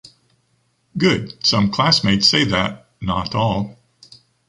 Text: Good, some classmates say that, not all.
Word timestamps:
Good, 0.97 1.45
some 1.45 1.71
classmates 1.71 2.27
say 2.27 2.43
that, 2.45 2.87
not 3.01 3.35
all. 3.35 3.77